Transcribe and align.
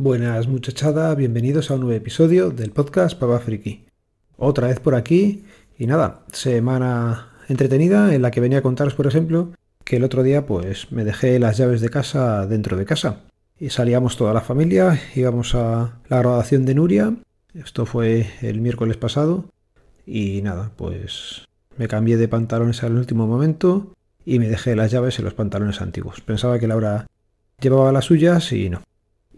Buenas 0.00 0.46
muchachada, 0.46 1.12
bienvenidos 1.16 1.72
a 1.72 1.74
un 1.74 1.80
nuevo 1.80 1.96
episodio 1.96 2.50
del 2.50 2.70
podcast 2.70 3.18
Papa 3.18 3.40
Friki. 3.40 3.84
Otra 4.36 4.68
vez 4.68 4.78
por 4.78 4.94
aquí 4.94 5.42
y 5.76 5.88
nada, 5.88 6.20
semana 6.30 7.32
entretenida 7.48 8.14
en 8.14 8.22
la 8.22 8.30
que 8.30 8.40
venía 8.40 8.58
a 8.58 8.62
contaros, 8.62 8.94
por 8.94 9.08
ejemplo, 9.08 9.50
que 9.82 9.96
el 9.96 10.04
otro 10.04 10.22
día 10.22 10.46
pues 10.46 10.92
me 10.92 11.02
dejé 11.02 11.40
las 11.40 11.56
llaves 11.56 11.80
de 11.80 11.90
casa 11.90 12.46
dentro 12.46 12.76
de 12.76 12.84
casa 12.84 13.22
y 13.58 13.70
salíamos 13.70 14.16
toda 14.16 14.32
la 14.32 14.40
familia, 14.40 15.00
íbamos 15.16 15.56
a 15.56 15.98
la 16.08 16.18
graduación 16.18 16.64
de 16.64 16.76
Nuria, 16.76 17.16
esto 17.54 17.84
fue 17.84 18.30
el 18.40 18.60
miércoles 18.60 18.98
pasado 18.98 19.46
y 20.06 20.42
nada, 20.42 20.70
pues 20.76 21.44
me 21.76 21.88
cambié 21.88 22.16
de 22.18 22.28
pantalones 22.28 22.84
al 22.84 22.96
último 22.96 23.26
momento 23.26 23.94
y 24.24 24.38
me 24.38 24.48
dejé 24.48 24.76
las 24.76 24.92
llaves 24.92 25.18
en 25.18 25.24
los 25.24 25.34
pantalones 25.34 25.80
antiguos. 25.80 26.20
Pensaba 26.20 26.60
que 26.60 26.68
Laura 26.68 27.08
llevaba 27.60 27.90
las 27.90 28.04
suyas 28.04 28.52
y 28.52 28.70
no. 28.70 28.82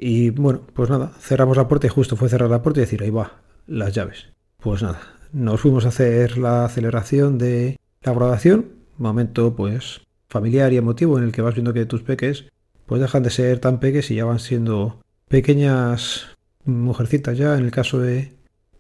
Y 0.03 0.31
bueno, 0.31 0.63
pues 0.73 0.89
nada, 0.89 1.13
cerramos 1.21 1.59
la 1.59 1.69
puerta 1.69 1.87
y 1.87 1.91
justo 1.91 2.17
fue 2.17 2.31
cerrar 2.31 2.49
la 2.49 2.63
puerta 2.63 2.81
y 2.81 2.85
decir, 2.85 3.03
ahí 3.03 3.11
va, 3.11 3.43
las 3.67 3.93
llaves. 3.93 4.29
Pues 4.57 4.83
nada, 4.83 4.99
nos 5.31 5.61
fuimos 5.61 5.85
a 5.85 5.89
hacer 5.89 6.39
la 6.39 6.67
celebración 6.71 7.37
de 7.37 7.77
la 8.01 8.15
graduación, 8.15 8.65
momento 8.97 9.55
pues 9.55 10.01
familiar 10.27 10.73
y 10.73 10.79
emotivo 10.79 11.19
en 11.19 11.25
el 11.25 11.33
que 11.33 11.43
vas 11.43 11.55
viendo 11.55 11.75
que 11.75 11.85
tus 11.85 12.01
peques 12.03 12.47
pues 12.87 13.03
dejan 13.03 13.23
de 13.23 13.29
ser 13.29 13.59
tan 13.59 13.79
peques 13.79 14.11
y 14.11 14.15
ya 14.15 14.25
van 14.25 14.39
siendo 14.39 15.03
pequeñas 15.29 16.29
mujercitas 16.65 17.37
ya 17.37 17.59
en 17.59 17.65
el 17.67 17.71
caso 17.71 17.99
de, 17.99 18.33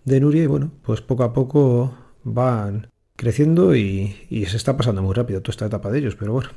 de 0.07 0.21
Nuria. 0.21 0.45
Y 0.45 0.47
bueno, 0.47 0.71
pues 0.81 1.03
poco 1.03 1.25
a 1.25 1.35
poco 1.35 1.99
van 2.25 2.89
creciendo 3.17 3.77
y, 3.77 4.17
y 4.31 4.47
se 4.47 4.57
está 4.57 4.75
pasando 4.75 5.03
muy 5.03 5.13
rápido 5.13 5.43
toda 5.43 5.53
esta 5.53 5.67
etapa 5.67 5.91
de 5.91 5.99
ellos, 5.99 6.17
pero 6.17 6.33
bueno, 6.33 6.49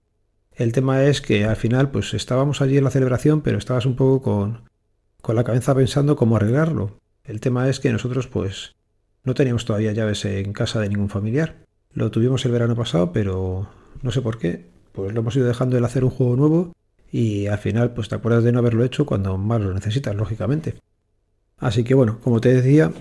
el 0.55 0.71
tema 0.71 1.03
es 1.03 1.21
que 1.21 1.45
al 1.45 1.55
final, 1.55 1.91
pues 1.91 2.13
estábamos 2.13 2.61
allí 2.61 2.77
en 2.77 2.83
la 2.83 2.91
celebración, 2.91 3.41
pero 3.41 3.57
estabas 3.57 3.85
un 3.85 3.95
poco 3.95 4.21
con, 4.21 4.69
con 5.21 5.35
la 5.35 5.43
cabeza 5.43 5.73
pensando 5.73 6.15
cómo 6.15 6.35
arreglarlo. 6.35 6.99
El 7.23 7.39
tema 7.39 7.69
es 7.69 7.79
que 7.79 7.91
nosotros, 7.91 8.27
pues, 8.27 8.75
no 9.23 9.33
teníamos 9.33 9.65
todavía 9.65 9.93
llaves 9.93 10.25
en 10.25 10.53
casa 10.53 10.79
de 10.79 10.89
ningún 10.89 11.09
familiar. 11.09 11.55
Lo 11.93 12.11
tuvimos 12.11 12.45
el 12.45 12.51
verano 12.51 12.75
pasado, 12.75 13.11
pero 13.13 13.69
no 14.01 14.11
sé 14.11 14.21
por 14.21 14.37
qué. 14.37 14.65
Pues 14.91 15.13
lo 15.13 15.21
hemos 15.21 15.35
ido 15.35 15.47
dejando 15.47 15.77
el 15.77 15.85
hacer 15.85 16.03
un 16.03 16.11
juego 16.11 16.35
nuevo 16.35 16.73
y 17.11 17.47
al 17.47 17.57
final, 17.57 17.93
pues 17.93 18.09
te 18.09 18.15
acuerdas 18.15 18.43
de 18.43 18.51
no 18.51 18.59
haberlo 18.59 18.83
hecho 18.83 19.05
cuando 19.05 19.37
más 19.37 19.61
lo 19.61 19.73
necesitas, 19.73 20.15
lógicamente. 20.15 20.75
Así 21.57 21.83
que 21.83 21.93
bueno, 21.93 22.19
como 22.21 22.41
te 22.41 22.53
decía, 22.53 22.91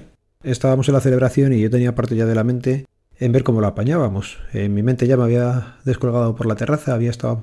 estábamos 0.42 0.88
en 0.88 0.94
la 0.94 1.00
celebración 1.00 1.52
y 1.52 1.60
yo 1.60 1.70
tenía 1.70 1.94
parte 1.94 2.14
ya 2.14 2.26
de 2.26 2.34
la 2.34 2.44
mente 2.44 2.86
en 3.22 3.30
ver 3.30 3.44
cómo 3.44 3.60
lo 3.60 3.68
apañábamos. 3.68 4.38
En 4.52 4.74
mi 4.74 4.82
mente 4.82 5.06
ya 5.06 5.16
me 5.16 5.22
había 5.22 5.76
descolgado 5.84 6.34
por 6.34 6.46
la 6.46 6.56
terraza, 6.56 6.92
había 6.92 7.10
estado 7.10 7.42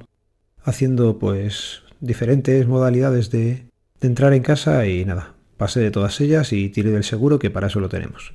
haciendo 0.64 1.18
pues 1.20 1.84
diferentes 2.02 2.68
modalidades 2.68 3.32
de, 3.32 3.64
entrar 4.02 4.34
en 4.34 4.44
casa 4.44 4.86
y 4.88 5.06
nada, 5.06 5.36
pasé 5.56 5.80
de 5.80 5.92
todas 5.92 6.20
ellas 6.20 6.52
y 6.52 6.70
tiré 6.70 6.92
del 6.92 7.06
seguro 7.06 7.40
que 7.40 7.50
para 7.50 7.68
eso 7.68 7.80
lo 7.80 7.88
tenemos. 7.88 8.34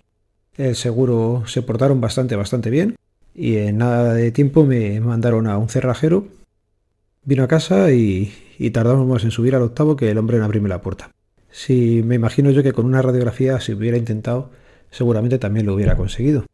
El 0.56 0.74
seguro 0.74 1.42
se 1.46 1.60
portaron 1.60 2.00
bastante, 2.00 2.34
bastante 2.34 2.70
bien 2.70 2.96
y 3.34 3.56
en 3.56 3.78
nada 3.78 4.14
de 4.14 4.30
tiempo 4.32 4.64
me 4.64 4.98
mandaron 5.00 5.46
a 5.46 5.58
un 5.58 5.68
cerrajero. 5.68 6.26
Vino 7.24 7.42
a 7.42 7.48
casa 7.48 7.92
y, 7.92 8.32
y 8.58 8.70
tardamos 8.70 9.06
más 9.06 9.22
en 9.24 9.30
subir 9.30 9.54
al 9.54 9.62
octavo 9.62 9.96
que 9.96 10.10
el 10.10 10.16
hombre 10.16 10.38
en 10.38 10.44
abrirme 10.44 10.70
la 10.70 10.80
puerta. 10.80 11.10
Si 11.50 12.02
me 12.04 12.14
imagino 12.14 12.50
yo 12.50 12.62
que 12.62 12.72
con 12.72 12.86
una 12.86 13.02
radiografía, 13.02 13.60
si 13.60 13.74
hubiera 13.74 13.98
intentado, 13.98 14.50
seguramente 14.90 15.38
también 15.38 15.66
lo 15.66 15.74
hubiera 15.74 15.96
conseguido. 15.96 16.46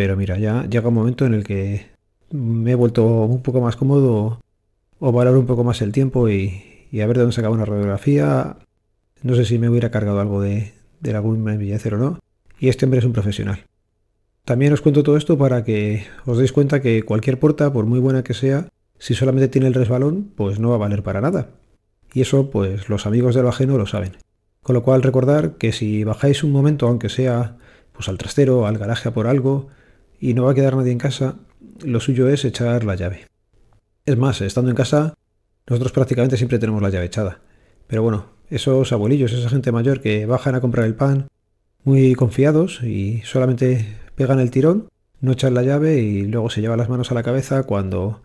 Pero 0.00 0.16
mira, 0.16 0.38
ya 0.38 0.64
llega 0.64 0.88
un 0.88 0.94
momento 0.94 1.26
en 1.26 1.34
el 1.34 1.44
que 1.44 1.88
me 2.30 2.70
he 2.70 2.74
vuelto 2.74 3.04
un 3.04 3.42
poco 3.42 3.60
más 3.60 3.76
cómodo 3.76 4.40
o 4.98 5.12
valorar 5.12 5.38
un 5.38 5.44
poco 5.44 5.62
más 5.62 5.82
el 5.82 5.92
tiempo 5.92 6.30
y, 6.30 6.88
a 6.94 7.06
ver 7.06 7.18
de 7.18 7.24
dónde 7.24 7.36
sacaba 7.36 7.54
una 7.54 7.66
radiografía. 7.66 8.56
No 9.22 9.34
sé 9.34 9.44
si 9.44 9.58
me 9.58 9.68
hubiera 9.68 9.90
cargado 9.90 10.18
algo 10.18 10.40
de, 10.40 10.72
de 11.00 11.14
algún 11.14 11.46
o 11.46 11.96
no. 11.98 12.18
Y 12.58 12.70
este 12.70 12.86
hombre 12.86 13.00
es 13.00 13.04
un 13.04 13.12
profesional. 13.12 13.66
También 14.46 14.72
os 14.72 14.80
cuento 14.80 15.02
todo 15.02 15.18
esto 15.18 15.36
para 15.36 15.64
que 15.64 16.06
os 16.24 16.38
deis 16.38 16.52
cuenta 16.52 16.80
que 16.80 17.02
cualquier 17.02 17.38
puerta, 17.38 17.70
por 17.70 17.84
muy 17.84 18.00
buena 18.00 18.24
que 18.24 18.32
sea, 18.32 18.68
si 18.98 19.12
solamente 19.12 19.48
tiene 19.48 19.66
el 19.68 19.74
resbalón, 19.74 20.32
pues 20.34 20.58
no 20.60 20.70
va 20.70 20.76
a 20.76 20.78
valer 20.78 21.02
para 21.02 21.20
nada. 21.20 21.50
Y 22.14 22.22
eso, 22.22 22.48
pues 22.48 22.88
los 22.88 23.04
amigos 23.04 23.34
de 23.34 23.42
lo 23.42 23.50
ajeno 23.50 23.76
lo 23.76 23.84
saben. 23.84 24.12
Con 24.62 24.72
lo 24.72 24.82
cual 24.82 25.02
recordar 25.02 25.58
que 25.58 25.72
si 25.72 26.04
bajáis 26.04 26.42
un 26.42 26.52
momento, 26.52 26.88
aunque 26.88 27.10
sea 27.10 27.58
pues 27.92 28.08
al 28.08 28.16
trastero, 28.16 28.66
al 28.66 28.78
garaje 28.78 29.10
por 29.10 29.26
algo, 29.26 29.68
y 30.20 30.34
no 30.34 30.44
va 30.44 30.52
a 30.52 30.54
quedar 30.54 30.76
nadie 30.76 30.92
en 30.92 30.98
casa, 30.98 31.36
lo 31.82 31.98
suyo 31.98 32.28
es 32.28 32.44
echar 32.44 32.84
la 32.84 32.94
llave. 32.94 33.26
Es 34.04 34.16
más, 34.18 34.40
estando 34.42 34.70
en 34.70 34.76
casa, 34.76 35.14
nosotros 35.66 35.92
prácticamente 35.92 36.36
siempre 36.36 36.58
tenemos 36.58 36.82
la 36.82 36.90
llave 36.90 37.06
echada. 37.06 37.40
Pero 37.86 38.02
bueno, 38.02 38.26
esos 38.50 38.92
abuelillos, 38.92 39.32
esa 39.32 39.48
gente 39.48 39.72
mayor 39.72 40.00
que 40.00 40.26
bajan 40.26 40.54
a 40.54 40.60
comprar 40.60 40.86
el 40.86 40.94
pan 40.94 41.28
muy 41.84 42.14
confiados 42.14 42.82
y 42.82 43.22
solamente 43.24 43.96
pegan 44.14 44.40
el 44.40 44.50
tirón, 44.50 44.88
no 45.20 45.32
echan 45.32 45.54
la 45.54 45.62
llave 45.62 45.98
y 45.98 46.22
luego 46.26 46.50
se 46.50 46.60
llevan 46.60 46.78
las 46.78 46.88
manos 46.88 47.10
a 47.10 47.14
la 47.14 47.22
cabeza 47.22 47.62
cuando 47.62 48.22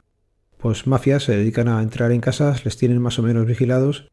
pues 0.57 0.88
mafias 0.88 1.23
se 1.23 1.38
dedican 1.38 1.67
a 1.67 1.81
entrar 1.81 2.11
en 2.11 2.22
casas, 2.22 2.66
les 2.66 2.78
tienen 2.78 3.01
más 3.01 3.19
o 3.19 3.22
menos 3.23 3.45
vigilados 3.45 4.09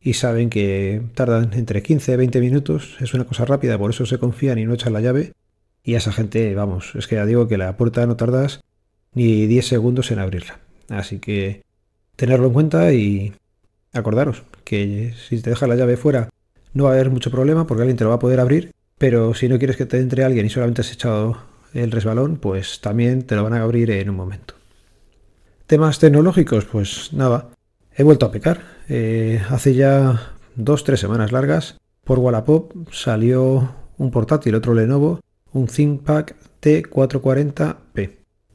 y 0.00 0.14
saben 0.14 0.50
que 0.50 1.02
tardan 1.14 1.52
entre 1.54 1.82
15 1.82 2.12
y 2.12 2.16
20 2.16 2.40
minutos, 2.40 2.96
es 3.00 3.12
una 3.12 3.24
cosa 3.24 3.44
rápida, 3.44 3.76
por 3.76 3.90
eso 3.90 4.06
se 4.06 4.18
confían 4.18 4.58
y 4.58 4.64
no 4.64 4.74
echan 4.74 4.92
la 4.92 5.00
llave 5.00 5.32
y 5.86 5.94
a 5.94 5.98
esa 5.98 6.12
gente, 6.12 6.52
vamos, 6.56 6.94
es 6.96 7.06
que 7.06 7.14
ya 7.14 7.24
digo 7.24 7.46
que 7.46 7.56
la 7.56 7.76
puerta 7.76 8.04
no 8.06 8.16
tardas 8.16 8.60
ni 9.14 9.46
10 9.46 9.66
segundos 9.68 10.10
en 10.10 10.18
abrirla. 10.18 10.58
Así 10.88 11.20
que 11.20 11.62
tenerlo 12.16 12.48
en 12.48 12.52
cuenta 12.52 12.92
y 12.92 13.32
acordaros 13.92 14.42
que 14.64 15.14
si 15.28 15.40
te 15.40 15.50
dejas 15.50 15.68
la 15.68 15.76
llave 15.76 15.96
fuera 15.96 16.28
no 16.74 16.84
va 16.84 16.90
a 16.90 16.92
haber 16.94 17.10
mucho 17.10 17.30
problema 17.30 17.68
porque 17.68 17.82
alguien 17.82 17.96
te 17.96 18.02
lo 18.02 18.10
va 18.10 18.16
a 18.16 18.18
poder 18.18 18.40
abrir, 18.40 18.72
pero 18.98 19.32
si 19.32 19.48
no 19.48 19.58
quieres 19.58 19.76
que 19.76 19.86
te 19.86 20.00
entre 20.00 20.24
alguien 20.24 20.44
y 20.44 20.50
solamente 20.50 20.80
has 20.80 20.92
echado 20.92 21.38
el 21.72 21.92
resbalón, 21.92 22.36
pues 22.36 22.80
también 22.80 23.22
te 23.22 23.36
lo 23.36 23.44
van 23.44 23.54
a 23.54 23.62
abrir 23.62 23.92
en 23.92 24.10
un 24.10 24.16
momento. 24.16 24.54
Temas 25.68 26.00
tecnológicos, 26.00 26.64
pues 26.64 27.12
nada, 27.12 27.50
he 27.94 28.02
vuelto 28.02 28.26
a 28.26 28.32
pecar. 28.32 28.60
Eh, 28.88 29.40
hace 29.50 29.74
ya 29.74 30.32
dos, 30.56 30.82
tres 30.82 30.98
semanas 30.98 31.30
largas, 31.30 31.78
por 32.02 32.18
Wallapop 32.18 32.72
salió 32.90 33.72
un 33.98 34.10
portátil, 34.10 34.56
otro 34.56 34.74
Lenovo, 34.74 35.20
un 35.56 35.66
ThinkPad 35.66 36.26
T440P. 36.62 38.10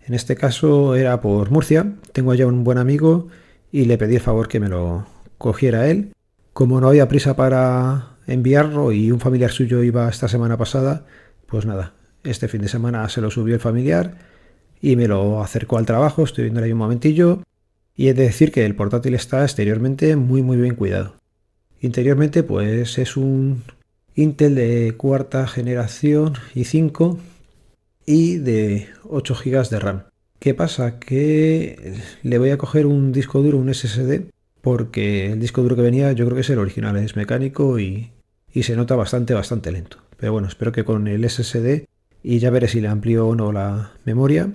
En 0.06 0.14
este 0.14 0.36
caso 0.36 0.96
era 0.96 1.22
por 1.22 1.52
Murcia, 1.52 1.94
tengo 2.12 2.34
ya 2.34 2.48
un 2.48 2.64
buen 2.64 2.78
amigo 2.78 3.28
y 3.72 3.86
le 3.86 3.98
pedí 3.98 4.16
el 4.16 4.22
favor 4.22 4.48
que 4.48 4.60
me 4.60 4.70
lo 4.70 5.06
cogiera 5.38 5.88
él. 5.88 6.14
Como 6.54 6.82
no 6.82 6.90
había 6.90 7.08
prisa 7.08 7.36
para 7.36 8.18
enviarlo 8.28 8.92
y 8.92 9.12
un 9.12 9.20
familiar 9.20 9.52
suyo 9.52 9.84
iba 9.84 10.10
esta 10.10 10.28
semana 10.28 10.58
pasada, 10.58 11.06
pues 11.48 11.66
nada, 11.66 11.94
este 12.24 12.48
fin 12.48 12.62
de 12.62 12.68
semana 12.68 13.08
se 13.10 13.22
lo 13.22 13.32
subió 13.32 13.56
el 13.56 13.62
familiar 13.62 14.18
y 14.82 14.96
me 14.96 15.08
lo 15.08 15.42
acercó 15.42 15.78
al 15.78 15.86
trabajo, 15.86 16.24
estoy 16.24 16.46
viendo 16.46 16.62
ahí 16.62 16.72
un 16.72 16.78
momentillo 16.78 17.44
y 17.96 18.10
he 18.10 18.14
de 18.14 18.24
decir 18.24 18.52
que 18.52 18.66
el 18.66 18.76
portátil 18.76 19.14
está 19.14 19.44
exteriormente 19.44 20.16
muy 20.16 20.42
muy 20.42 20.58
bien 20.58 20.76
cuidado. 20.76 21.16
Interiormente 21.80 22.44
pues 22.44 22.98
es 22.98 23.18
un 23.18 23.64
Intel 24.16 24.56
de 24.56 24.94
cuarta 24.98 25.48
generación 25.48 26.34
i5 26.54 27.18
y 28.06 28.38
de 28.38 28.90
8 29.10 29.36
GB 29.36 29.70
de 29.70 29.80
RAM. 29.80 30.04
¿Qué 30.38 30.54
pasa? 30.54 31.00
Que 31.00 31.94
le 32.22 32.38
voy 32.38 32.50
a 32.50 32.58
coger 32.58 32.88
un 32.88 33.14
disco 33.14 33.42
duro, 33.42 33.58
un 33.58 33.74
SSD, 33.74 34.24
porque 34.62 35.32
el 35.32 35.40
disco 35.40 35.62
duro 35.62 35.78
que 35.78 35.84
venía 35.84 36.12
yo 36.12 36.26
creo 36.26 36.36
que 36.36 36.42
es 36.42 36.50
el 36.50 36.60
original, 36.60 36.98
es 36.98 37.16
mecánico 37.16 37.80
y, 37.80 38.12
y 38.52 38.64
se 38.64 38.76
nota 38.76 38.96
bastante, 38.96 39.34
bastante 39.34 39.72
lento. 39.72 39.98
Pero 40.18 40.34
bueno, 40.34 40.50
espero 40.50 40.74
que 40.74 40.84
con 40.84 41.08
el 41.08 41.30
SSD 41.30 41.86
y 42.22 42.40
ya 42.40 42.50
veré 42.50 42.68
si 42.68 42.82
le 42.82 42.90
amplío 42.90 43.28
o 43.28 43.36
no 43.36 43.54
la 43.54 43.94
memoria, 44.04 44.52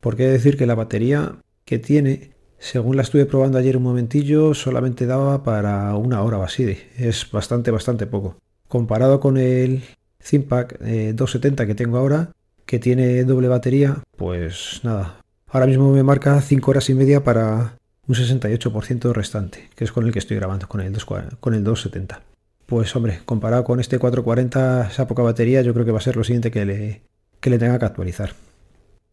porque 0.00 0.24
he 0.24 0.26
de 0.26 0.32
decir 0.34 0.56
que 0.56 0.66
la 0.66 0.76
batería 0.76 1.36
que 1.64 1.80
tiene, 1.80 2.30
según 2.58 2.96
la 2.96 3.02
estuve 3.02 3.26
probando 3.26 3.58
ayer 3.58 3.76
un 3.76 3.82
momentillo, 3.82 4.54
solamente 4.54 5.06
daba 5.06 5.42
para 5.42 5.96
una 5.96 6.22
hora 6.22 6.38
o 6.38 6.42
así. 6.44 6.78
Es 6.96 7.28
bastante, 7.32 7.72
bastante 7.72 8.06
poco 8.06 8.36
comparado 8.72 9.20
con 9.20 9.36
el 9.36 9.82
270 10.18 11.62
eh, 11.62 11.66
que 11.66 11.74
tengo 11.74 11.98
ahora, 11.98 12.32
que 12.64 12.78
tiene 12.78 13.22
doble 13.24 13.48
batería, 13.48 13.98
pues 14.16 14.80
nada. 14.82 15.18
Ahora 15.46 15.66
mismo 15.66 15.92
me 15.92 16.02
marca 16.02 16.40
5 16.40 16.70
horas 16.70 16.88
y 16.88 16.94
media 16.94 17.22
para 17.22 17.76
un 18.08 18.14
68% 18.14 19.12
restante, 19.12 19.68
que 19.74 19.84
es 19.84 19.92
con 19.92 20.06
el 20.06 20.12
que 20.14 20.20
estoy 20.20 20.38
grabando, 20.38 20.68
con 20.68 20.80
el, 20.80 20.90
con 21.38 21.52
el 21.52 21.64
270. 21.64 22.22
Pues 22.64 22.96
hombre, 22.96 23.20
comparado 23.26 23.62
con 23.62 23.78
este 23.78 23.98
440, 23.98 24.88
esa 24.88 25.06
poca 25.06 25.22
batería, 25.22 25.60
yo 25.60 25.74
creo 25.74 25.84
que 25.84 25.92
va 25.92 25.98
a 25.98 26.00
ser 26.00 26.16
lo 26.16 26.24
siguiente 26.24 26.50
que 26.50 26.64
le, 26.64 27.02
que 27.40 27.50
le 27.50 27.58
tenga 27.58 27.78
que 27.78 27.84
actualizar. 27.84 28.32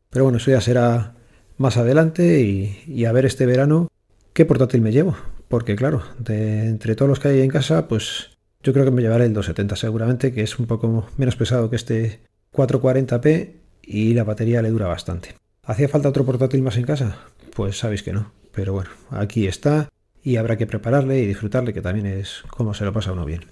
Pero 0.09 0.23
bueno, 0.23 0.37
eso 0.37 0.51
ya 0.51 0.61
será 0.61 1.15
más 1.57 1.75
adelante 1.75 2.39
y, 2.39 3.03
a 3.03 3.11
ver 3.11 3.25
este 3.25 3.45
verano 3.45 3.89
qué 4.31 4.45
portátil 4.45 4.79
me 4.79 4.93
llevo. 4.93 5.17
Porque 5.49 5.75
claro, 5.75 6.01
entre 6.29 6.95
todos 6.95 7.09
los 7.09 7.19
que 7.19 7.27
hay 7.27 7.41
en 7.41 7.49
casa, 7.49 7.89
pues 7.89 8.38
yo 8.63 8.73
creo 8.73 8.85
que 8.85 8.91
me 8.91 9.01
llevaré 9.01 9.25
el 9.25 9.33
270 9.33 9.75
seguramente, 9.75 10.33
que 10.33 10.41
es 10.41 10.59
un 10.59 10.65
poco 10.65 11.07
menos 11.17 11.35
pesado 11.35 11.69
que 11.69 11.75
este 11.75 12.19
440p 12.53 13.53
y 13.83 14.13
la 14.13 14.23
batería 14.23 14.61
le 14.61 14.69
dura 14.69 14.87
bastante. 14.87 15.35
¿Hacía 15.63 15.87
falta 15.87 16.09
otro 16.09 16.25
portátil 16.25 16.61
más 16.61 16.77
en 16.77 16.85
casa? 16.85 17.17
Pues 17.55 17.77
sabéis 17.77 18.03
que 18.03 18.13
no. 18.13 18.31
Pero 18.53 18.73
bueno, 18.73 18.89
aquí 19.11 19.47
está 19.47 19.89
y 20.23 20.35
habrá 20.35 20.57
que 20.57 20.67
prepararle 20.67 21.19
y 21.19 21.27
disfrutarle, 21.27 21.73
que 21.73 21.81
también 21.81 22.05
es 22.05 22.43
como 22.49 22.73
se 22.73 22.85
lo 22.85 22.93
pasa 22.93 23.13
uno 23.13 23.25
bien. 23.25 23.45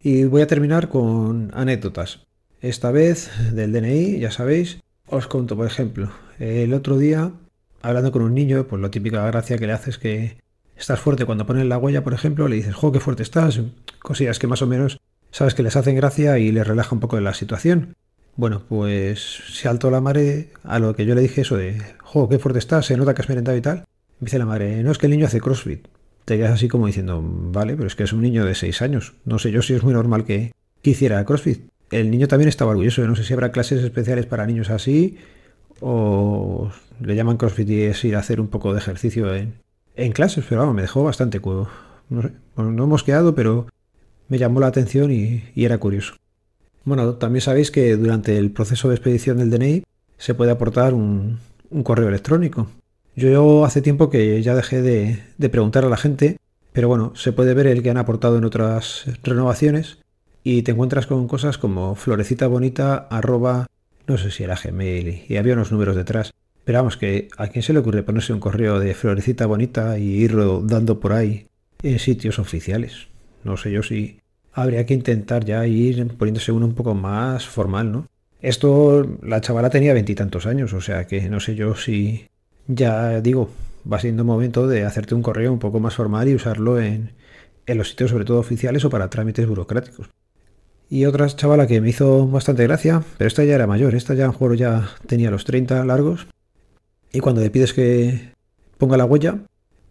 Y 0.00 0.24
voy 0.24 0.42
a 0.42 0.46
terminar 0.46 0.88
con 0.88 1.50
anécdotas. 1.54 2.26
Esta 2.60 2.92
vez 2.92 3.30
del 3.52 3.72
DNI, 3.72 4.20
ya 4.20 4.30
sabéis, 4.30 4.80
os 5.06 5.26
conto, 5.26 5.56
por 5.56 5.66
ejemplo, 5.66 6.12
el 6.38 6.74
otro 6.74 6.98
día, 6.98 7.32
hablando 7.82 8.12
con 8.12 8.22
un 8.22 8.34
niño, 8.34 8.66
pues 8.68 8.80
lo 8.80 8.90
típica 8.90 9.26
gracia 9.26 9.58
que 9.58 9.66
le 9.66 9.72
haces 9.72 9.98
que 9.98 10.36
estás 10.82 10.98
fuerte 10.98 11.24
cuando 11.24 11.46
pones 11.46 11.64
la 11.64 11.78
huella, 11.78 12.02
por 12.02 12.12
ejemplo, 12.12 12.48
le 12.48 12.56
dices, 12.56 12.74
jo, 12.74 12.90
qué 12.90 12.98
fuerte 12.98 13.22
estás, 13.22 13.60
cosillas 14.00 14.40
que 14.40 14.48
más 14.48 14.62
o 14.62 14.66
menos 14.66 14.98
sabes 15.30 15.54
que 15.54 15.62
les 15.62 15.76
hacen 15.76 15.94
gracia 15.94 16.40
y 16.40 16.50
les 16.50 16.66
relaja 16.66 16.92
un 16.92 17.00
poco 17.00 17.14
de 17.14 17.22
la 17.22 17.34
situación. 17.34 17.94
Bueno, 18.34 18.62
pues 18.68 19.42
se 19.48 19.68
alto 19.68 19.92
la 19.92 20.00
madre 20.00 20.48
a 20.64 20.80
lo 20.80 20.96
que 20.96 21.06
yo 21.06 21.14
le 21.14 21.20
dije 21.20 21.42
eso 21.42 21.56
de, 21.56 21.80
jo, 22.00 22.28
qué 22.28 22.40
fuerte 22.40 22.58
estás, 22.58 22.86
se 22.86 22.96
nota 22.96 23.14
que 23.14 23.22
has 23.22 23.28
merendado 23.28 23.56
y 23.56 23.60
tal. 23.60 23.84
Me 24.18 24.26
dice 24.26 24.40
la 24.40 24.46
madre, 24.46 24.82
no 24.82 24.90
es 24.90 24.98
que 24.98 25.06
el 25.06 25.12
niño 25.12 25.26
hace 25.26 25.40
CrossFit. 25.40 25.86
Te 26.24 26.36
quedas 26.36 26.50
así 26.50 26.66
como 26.66 26.88
diciendo, 26.88 27.20
vale, 27.22 27.76
pero 27.76 27.86
es 27.86 27.94
que 27.94 28.02
es 28.02 28.12
un 28.12 28.22
niño 28.22 28.44
de 28.44 28.56
6 28.56 28.82
años. 28.82 29.14
No 29.24 29.38
sé 29.38 29.52
yo 29.52 29.62
si 29.62 29.74
es 29.74 29.84
muy 29.84 29.92
normal 29.92 30.24
que, 30.24 30.52
que 30.82 30.90
hiciera 30.90 31.24
CrossFit. 31.24 31.62
El 31.92 32.10
niño 32.10 32.26
también 32.26 32.48
estaba 32.48 32.72
orgulloso. 32.72 33.06
No 33.06 33.14
sé 33.14 33.22
si 33.22 33.32
habrá 33.32 33.52
clases 33.52 33.84
especiales 33.84 34.26
para 34.26 34.46
niños 34.46 34.68
así 34.70 35.16
o 35.80 36.72
le 37.00 37.14
llaman 37.14 37.36
CrossFit 37.36 37.70
y 37.70 37.82
es 37.82 38.04
ir 38.04 38.16
a 38.16 38.20
hacer 38.20 38.40
un 38.40 38.48
poco 38.48 38.72
de 38.72 38.78
ejercicio 38.78 39.32
en, 39.34 39.61
en 39.96 40.12
clases, 40.12 40.44
pero 40.48 40.60
vamos, 40.60 40.74
me 40.74 40.82
dejó 40.82 41.04
bastante 41.04 41.40
cuevo. 41.40 41.68
No 42.08 42.84
hemos 42.84 43.02
quedado, 43.02 43.34
pero 43.34 43.66
me 44.28 44.38
llamó 44.38 44.60
la 44.60 44.66
atención 44.66 45.10
y, 45.10 45.42
era 45.56 45.78
curioso. 45.78 46.14
Bueno, 46.84 47.14
también 47.14 47.42
sabéis 47.42 47.70
que 47.70 47.96
durante 47.96 48.38
el 48.38 48.50
proceso 48.50 48.88
de 48.88 48.96
expedición 48.96 49.38
del 49.38 49.50
DNI 49.50 49.84
se 50.18 50.34
puede 50.34 50.50
aportar 50.50 50.94
un, 50.94 51.38
correo 51.84 52.08
electrónico. 52.08 52.68
Yo 53.14 53.64
hace 53.64 53.82
tiempo 53.82 54.10
que 54.10 54.42
ya 54.42 54.54
dejé 54.54 54.82
de, 54.82 55.22
de, 55.38 55.48
preguntar 55.48 55.84
a 55.84 55.88
la 55.88 55.96
gente, 55.96 56.38
pero 56.72 56.88
bueno, 56.88 57.12
se 57.14 57.32
puede 57.32 57.54
ver 57.54 57.66
el 57.66 57.82
que 57.82 57.90
han 57.90 57.98
aportado 57.98 58.38
en 58.38 58.44
otras 58.44 59.04
renovaciones 59.22 59.98
y 60.42 60.62
te 60.62 60.72
encuentras 60.72 61.06
con 61.06 61.28
cosas 61.28 61.58
como 61.58 61.94
florecita 61.94 62.46
bonita 62.46 62.96
arroba 63.10 63.66
no 64.06 64.18
sé 64.18 64.30
si 64.30 64.44
era 64.44 64.56
Gmail 64.62 65.24
y 65.28 65.36
había 65.36 65.54
unos 65.54 65.72
números 65.72 65.96
detrás. 65.96 66.32
Pero 66.64 66.78
vamos, 66.78 66.96
que 66.96 67.28
a 67.36 67.48
quién 67.48 67.62
se 67.62 67.72
le 67.72 67.80
ocurre 67.80 68.02
ponerse 68.02 68.32
un 68.32 68.40
correo 68.40 68.78
de 68.78 68.94
florecita 68.94 69.46
bonita 69.46 69.98
y 69.98 70.22
irlo 70.22 70.62
dando 70.62 71.00
por 71.00 71.12
ahí 71.12 71.46
en 71.82 71.98
sitios 71.98 72.38
oficiales. 72.38 73.08
No 73.44 73.56
sé 73.56 73.72
yo 73.72 73.82
si 73.82 74.20
habría 74.52 74.86
que 74.86 74.94
intentar 74.94 75.44
ya 75.44 75.66
ir 75.66 76.06
poniéndose 76.16 76.52
uno 76.52 76.66
un 76.66 76.74
poco 76.74 76.94
más 76.94 77.46
formal, 77.46 77.90
¿no? 77.90 78.06
Esto, 78.40 79.18
la 79.22 79.40
chavala 79.40 79.70
tenía 79.70 79.94
veintitantos 79.94 80.46
años, 80.46 80.72
o 80.72 80.80
sea 80.80 81.06
que 81.06 81.28
no 81.28 81.38
sé 81.38 81.54
yo 81.54 81.76
si 81.76 82.26
ya 82.66 83.20
digo, 83.20 83.50
va 83.90 84.00
siendo 84.00 84.24
momento 84.24 84.66
de 84.66 84.84
hacerte 84.84 85.14
un 85.14 85.22
correo 85.22 85.52
un 85.52 85.58
poco 85.58 85.80
más 85.80 85.94
formal 85.94 86.28
y 86.28 86.34
usarlo 86.34 86.80
en, 86.80 87.12
en 87.66 87.78
los 87.78 87.90
sitios 87.90 88.10
sobre 88.10 88.24
todo 88.24 88.38
oficiales 88.38 88.84
o 88.84 88.90
para 88.90 89.10
trámites 89.10 89.46
burocráticos. 89.46 90.08
Y 90.90 91.06
otra 91.06 91.26
chavala 91.28 91.66
que 91.66 91.80
me 91.80 91.88
hizo 91.88 92.26
bastante 92.26 92.64
gracia, 92.64 93.02
pero 93.16 93.28
esta 93.28 93.44
ya 93.44 93.54
era 93.54 93.66
mayor, 93.66 93.94
esta 93.94 94.14
ya 94.14 94.26
en 94.26 94.32
juego 94.32 94.54
ya 94.54 94.90
tenía 95.06 95.30
los 95.30 95.44
30 95.44 95.84
largos. 95.84 96.26
Y 97.12 97.20
cuando 97.20 97.42
le 97.42 97.50
pides 97.50 97.72
que 97.74 98.32
ponga 98.78 98.96
la 98.96 99.04
huella, 99.04 99.38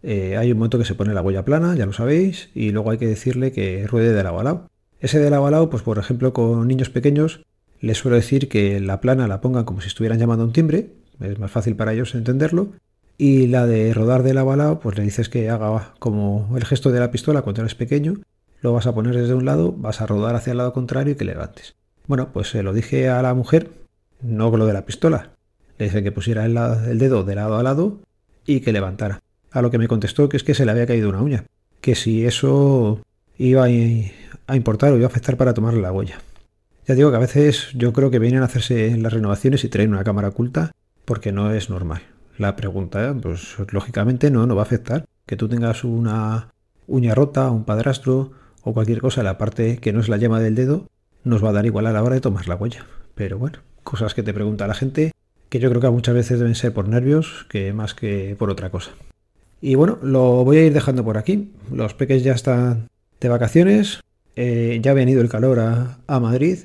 eh, 0.02 0.36
hay 0.36 0.50
un 0.50 0.58
momento 0.58 0.78
que 0.78 0.84
se 0.84 0.94
pone 0.94 1.14
la 1.14 1.22
huella 1.22 1.44
plana, 1.44 1.76
ya 1.76 1.86
lo 1.86 1.92
sabéis, 1.92 2.50
y 2.54 2.70
luego 2.72 2.90
hay 2.90 2.98
que 2.98 3.06
decirle 3.06 3.52
que 3.52 3.86
ruede 3.86 4.12
de 4.12 4.22
lado 4.22 4.40
a. 4.40 4.66
Ese 5.00 5.18
de 5.18 5.30
lado 5.30 5.46
a 5.46 5.70
pues 5.70 5.82
por 5.82 5.98
ejemplo 5.98 6.32
con 6.32 6.66
niños 6.66 6.90
pequeños, 6.90 7.44
les 7.80 7.98
suelo 7.98 8.16
decir 8.16 8.48
que 8.48 8.80
la 8.80 9.00
plana 9.00 9.28
la 9.28 9.40
pongan 9.40 9.64
como 9.64 9.80
si 9.80 9.88
estuvieran 9.88 10.18
llamando 10.18 10.44
a 10.44 10.46
un 10.46 10.52
timbre, 10.52 10.90
es 11.20 11.38
más 11.38 11.50
fácil 11.50 11.76
para 11.76 11.92
ellos 11.92 12.14
entenderlo. 12.14 12.68
Y 13.18 13.46
la 13.46 13.66
de 13.66 13.94
rodar 13.94 14.22
de 14.22 14.34
lado 14.34 14.52
a 14.52 14.80
pues 14.80 14.96
le 14.96 15.04
dices 15.04 15.28
que 15.28 15.50
haga 15.50 15.94
como 15.98 16.52
el 16.56 16.64
gesto 16.64 16.90
de 16.90 16.98
la 16.98 17.10
pistola 17.10 17.42
cuando 17.42 17.62
eres 17.62 17.74
pequeño, 17.74 18.14
lo 18.62 18.72
vas 18.72 18.86
a 18.86 18.94
poner 18.94 19.16
desde 19.16 19.34
un 19.34 19.44
lado, 19.44 19.72
vas 19.72 20.00
a 20.00 20.06
rodar 20.06 20.34
hacia 20.34 20.52
el 20.52 20.58
lado 20.58 20.72
contrario 20.72 21.12
y 21.12 21.16
que 21.16 21.24
levantes. 21.24 21.74
Bueno, 22.06 22.30
pues 22.32 22.50
se 22.50 22.62
lo 22.62 22.72
dije 22.72 23.08
a 23.08 23.22
la 23.22 23.34
mujer, 23.34 23.70
no 24.22 24.50
con 24.50 24.58
lo 24.58 24.66
de 24.66 24.72
la 24.72 24.86
pistola. 24.86 25.30
Le 25.90 26.02
que 26.02 26.12
pusiera 26.12 26.44
el, 26.44 26.98
dedo 26.98 27.24
de 27.24 27.34
lado 27.34 27.56
a 27.56 27.62
lado 27.62 28.00
y 28.46 28.60
que 28.60 28.72
levantara. 28.72 29.20
A 29.50 29.62
lo 29.62 29.70
que 29.70 29.78
me 29.78 29.88
contestó 29.88 30.28
que 30.28 30.36
es 30.36 30.44
que 30.44 30.54
se 30.54 30.64
le 30.64 30.70
había 30.70 30.86
caído 30.86 31.08
una 31.08 31.22
uña, 31.22 31.44
que 31.80 31.94
si 31.94 32.24
eso 32.24 33.00
iba 33.36 33.64
a 33.64 34.56
importar 34.56 34.92
o 34.92 34.96
iba 34.96 35.06
a 35.06 35.08
afectar 35.08 35.36
para 35.36 35.54
tomarle 35.54 35.80
la 35.80 35.92
huella. 35.92 36.18
Ya 36.86 36.94
digo 36.94 37.10
que 37.10 37.16
a 37.16 37.20
veces 37.20 37.68
yo 37.74 37.92
creo 37.92 38.10
que 38.10 38.18
vienen 38.18 38.42
a 38.42 38.46
hacerse 38.46 38.96
las 38.96 39.12
renovaciones 39.12 39.64
y 39.64 39.68
traen 39.68 39.92
una 39.92 40.04
cámara 40.04 40.28
oculta 40.28 40.72
porque 41.04 41.32
no 41.32 41.52
es 41.52 41.68
normal. 41.68 42.02
La 42.38 42.56
pregunta, 42.56 43.14
pues 43.20 43.56
lógicamente 43.70 44.30
no, 44.30 44.46
no 44.46 44.54
va 44.54 44.62
a 44.62 44.64
afectar. 44.64 45.04
Que 45.26 45.36
tú 45.36 45.48
tengas 45.48 45.84
una 45.84 46.48
uña 46.86 47.14
rota, 47.14 47.50
un 47.50 47.64
padrastro 47.64 48.32
o 48.62 48.72
cualquier 48.72 49.00
cosa, 49.00 49.22
la 49.22 49.38
parte 49.38 49.78
que 49.78 49.92
no 49.92 50.00
es 50.00 50.08
la 50.08 50.16
llama 50.16 50.40
del 50.40 50.54
dedo, 50.54 50.88
nos 51.24 51.44
va 51.44 51.50
a 51.50 51.52
dar 51.52 51.66
igual 51.66 51.86
a 51.86 51.92
la 51.92 52.02
hora 52.02 52.14
de 52.14 52.20
tomar 52.20 52.48
la 52.48 52.56
huella. 52.56 52.86
Pero 53.14 53.38
bueno, 53.38 53.58
cosas 53.82 54.14
que 54.14 54.22
te 54.22 54.34
pregunta 54.34 54.66
la 54.66 54.74
gente 54.74 55.11
que 55.52 55.60
yo 55.60 55.68
creo 55.68 55.82
que 55.82 55.90
muchas 55.90 56.14
veces 56.14 56.38
deben 56.38 56.54
ser 56.54 56.72
por 56.72 56.88
nervios 56.88 57.44
que 57.50 57.74
más 57.74 57.92
que 57.92 58.34
por 58.38 58.48
otra 58.48 58.70
cosa. 58.70 58.92
Y 59.60 59.74
bueno, 59.74 59.98
lo 60.02 60.46
voy 60.46 60.56
a 60.56 60.64
ir 60.64 60.72
dejando 60.72 61.04
por 61.04 61.18
aquí. 61.18 61.50
Los 61.70 61.92
peques 61.92 62.24
ya 62.24 62.32
están 62.32 62.88
de 63.20 63.28
vacaciones. 63.28 64.00
Eh, 64.34 64.80
ya 64.82 64.92
ha 64.92 64.94
venido 64.94 65.20
el 65.20 65.28
calor 65.28 65.60
a, 65.60 66.20
Madrid. 66.20 66.60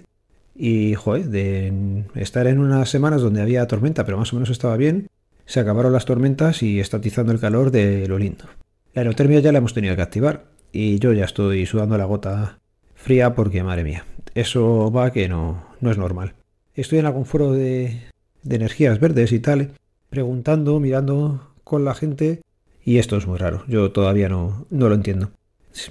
Y, 0.55 0.93
joder, 0.95 1.25
de 1.25 2.03
estar 2.15 2.47
en 2.47 2.59
unas 2.59 2.89
semanas 2.89 3.21
donde 3.21 3.41
había 3.41 3.67
tormenta, 3.67 4.05
pero 4.05 4.17
más 4.17 4.31
o 4.31 4.37
menos 4.37 4.49
estaba 4.49 4.77
bien, 4.77 5.09
se 5.45 5.59
acabaron 5.59 5.91
las 5.91 6.05
tormentas 6.05 6.63
y 6.63 6.79
está 6.79 6.95
atizando 6.95 7.33
el 7.33 7.41
calor 7.41 7.71
de 7.71 8.07
lo 8.07 8.17
lindo. 8.17 8.45
La 8.93 9.01
aerotermia 9.01 9.41
ya 9.41 9.51
la 9.51 9.57
hemos 9.57 9.73
tenido 9.73 9.97
que 9.97 10.01
activar. 10.01 10.45
Y 10.71 10.99
yo 10.99 11.11
ya 11.11 11.25
estoy 11.25 11.65
sudando 11.65 11.97
la 11.97 12.05
gota 12.05 12.59
fría 12.95 13.35
porque, 13.35 13.63
madre 13.63 13.83
mía, 13.83 14.05
eso 14.33 14.89
va 14.93 15.11
que 15.11 15.27
no, 15.27 15.65
no 15.81 15.91
es 15.91 15.97
normal. 15.97 16.35
Estoy 16.73 16.99
en 16.99 17.07
algún 17.07 17.25
foro 17.25 17.51
de, 17.51 17.99
de 18.47 18.55
energías 18.55 18.99
verdes 18.99 19.31
y 19.31 19.39
tal, 19.39 19.71
preguntando, 20.09 20.79
mirando 20.79 21.53
con 21.63 21.83
la 21.83 21.93
gente 21.93 22.41
y 22.83 22.99
esto 22.99 23.17
es 23.17 23.27
muy 23.27 23.37
raro, 23.37 23.63
yo 23.67 23.91
todavía 23.91 24.29
no, 24.29 24.65
no 24.69 24.87
lo 24.87 24.95
entiendo. 24.95 25.31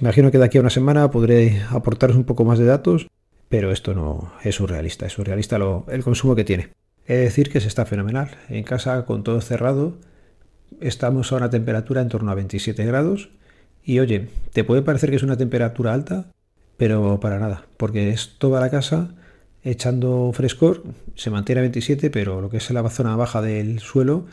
Imagino 0.01 0.31
que 0.31 0.39
de 0.39 0.45
aquí 0.45 0.57
a 0.57 0.61
una 0.61 0.69
semana 0.69 1.11
podré 1.11 1.61
aportaros 1.69 2.17
un 2.17 2.23
poco 2.23 2.43
más 2.43 2.59
de 2.59 2.65
datos, 2.65 3.07
pero 3.49 3.71
esto 3.71 3.93
no 3.93 4.33
es 4.43 4.55
surrealista, 4.55 5.05
es 5.05 5.13
surrealista 5.13 5.59
lo, 5.59 5.85
el 5.89 6.03
consumo 6.03 6.35
que 6.35 6.43
tiene. 6.43 6.69
He 7.05 7.13
de 7.13 7.21
decir 7.21 7.51
que 7.51 7.61
se 7.61 7.67
está 7.67 7.85
fenomenal. 7.85 8.31
En 8.49 8.63
casa 8.63 9.05
con 9.05 9.23
todo 9.23 9.39
cerrado 9.39 9.93
estamos 10.81 11.31
a 11.31 11.37
una 11.37 11.49
temperatura 11.49 12.01
en 12.01 12.09
torno 12.09 12.31
a 12.31 12.35
27 12.35 12.83
grados 12.85 13.29
y 13.83 13.99
oye, 13.99 14.27
te 14.51 14.63
puede 14.63 14.81
parecer 14.81 15.11
que 15.11 15.15
es 15.15 15.23
una 15.23 15.37
temperatura 15.37 15.93
alta, 15.93 16.25
pero 16.75 17.19
para 17.19 17.39
nada, 17.39 17.65
porque 17.77 18.09
es 18.09 18.35
toda 18.37 18.59
la 18.59 18.69
casa 18.69 19.15
echando 19.69 20.31
frescor, 20.33 20.83
se 21.15 21.29
mantiene 21.29 21.59
a 21.59 21.63
27, 21.63 22.09
pero 22.09 22.41
lo 22.41 22.49
que 22.49 22.57
es 22.57 22.69
la 22.71 22.89
zona 22.89 23.15
baja 23.15 23.41
del 23.41 23.79
suelo 23.79 24.25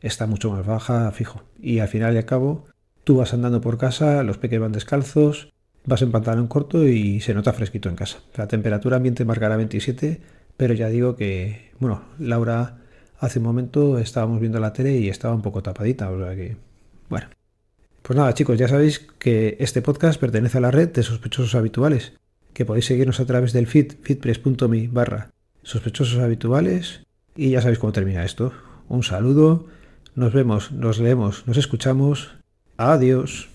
está 0.00 0.26
mucho 0.26 0.50
más 0.50 0.66
baja, 0.66 1.10
fijo. 1.12 1.42
Y 1.60 1.78
al 1.78 1.88
final 1.88 2.14
y 2.14 2.18
al 2.18 2.24
cabo, 2.24 2.66
tú 3.04 3.16
vas 3.16 3.32
andando 3.32 3.60
por 3.60 3.78
casa, 3.78 4.22
los 4.22 4.38
peques 4.38 4.60
van 4.60 4.72
descalzos, 4.72 5.52
vas 5.84 6.02
en 6.02 6.10
pantalón 6.10 6.48
corto 6.48 6.86
y 6.86 7.20
se 7.20 7.34
nota 7.34 7.52
fresquito 7.52 7.88
en 7.88 7.96
casa. 7.96 8.18
La 8.34 8.48
temperatura 8.48 8.96
ambiente 8.96 9.24
marcará 9.24 9.56
27, 9.56 10.20
pero 10.56 10.74
ya 10.74 10.88
digo 10.88 11.16
que, 11.16 11.70
bueno, 11.78 12.02
Laura 12.18 12.78
hace 13.18 13.38
un 13.38 13.44
momento 13.44 13.98
estábamos 13.98 14.40
viendo 14.40 14.58
la 14.60 14.72
tele 14.72 14.96
y 14.96 15.08
estaba 15.08 15.34
un 15.34 15.42
poco 15.42 15.62
tapadita, 15.62 16.10
o 16.10 16.18
sea 16.18 16.34
que, 16.34 16.56
bueno. 17.08 17.28
Pues 18.02 18.16
nada, 18.16 18.32
chicos, 18.34 18.58
ya 18.58 18.66
sabéis 18.66 18.98
que 19.18 19.56
este 19.60 19.82
podcast 19.82 20.18
pertenece 20.18 20.58
a 20.58 20.62
la 20.62 20.70
red 20.70 20.88
de 20.88 21.02
sospechosos 21.02 21.54
habituales, 21.54 22.14
que 22.52 22.64
podéis 22.64 22.86
seguirnos 22.86 23.20
a 23.20 23.26
través 23.26 23.52
del 23.52 23.66
feed, 23.66 23.94
feedpress.me 24.02 24.88
barra 24.88 25.30
sospechosos 25.62 26.18
habituales, 26.18 27.06
y 27.36 27.50
ya 27.50 27.60
sabéis 27.60 27.78
cómo 27.78 27.92
termina 27.92 28.24
esto. 28.24 28.52
Un 28.88 29.02
saludo 29.02 29.66
nos 30.14 30.32
vemos, 30.32 30.72
nos 30.72 30.98
leemos, 30.98 31.46
nos 31.46 31.56
escuchamos. 31.56 32.32
Adiós. 32.76 33.49